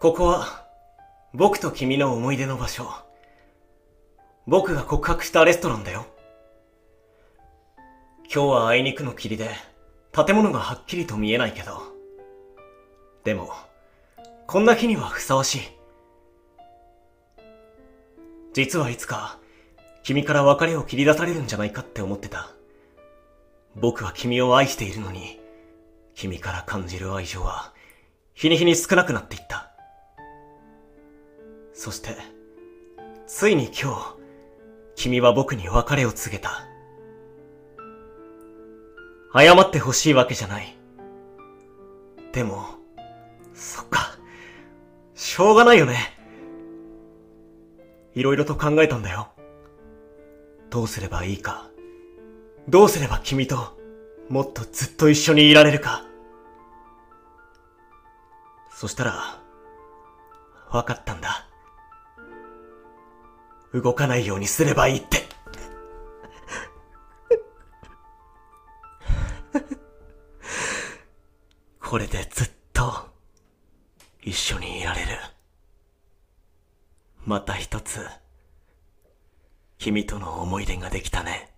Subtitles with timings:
[0.00, 0.66] ここは、
[1.34, 2.90] 僕と君の思い出の場所。
[4.46, 6.06] 僕が告白したレストランだよ。
[8.24, 9.50] 今日はあいにくの霧で、
[10.10, 11.82] 建物がはっきりと見えないけど。
[13.24, 13.50] でも、
[14.46, 15.60] こんな日にはふさわしい。
[18.54, 19.38] 実はいつか、
[20.02, 22.48] 君から別れを切り出されるんじゃないかって思ってた。
[23.76, 25.38] 僕は君を愛しているのに、
[26.14, 27.74] 君から感じる愛情は、
[28.32, 29.69] 日に日に少なくなっていった。
[31.80, 32.14] そして、
[33.26, 34.16] ついに今日、
[34.96, 36.68] 君は僕に別れを告げた。
[39.34, 40.76] 謝ってほしいわけじゃない。
[42.32, 42.66] でも、
[43.54, 44.18] そっか。
[45.14, 45.96] しょうがないよね。
[48.14, 49.28] いろいろと考えたんだよ。
[50.68, 51.70] どうすればいいか。
[52.68, 53.80] どうすれば君と
[54.28, 56.04] もっとずっと一緒にいられるか。
[58.70, 59.40] そしたら、
[60.70, 61.19] わかったんだ。
[63.72, 65.28] 動かないようにすればいいって。
[71.80, 73.08] これでずっと
[74.22, 75.18] 一緒にいられる。
[77.24, 78.06] また一つ、
[79.78, 81.54] 君との思い出ができたね。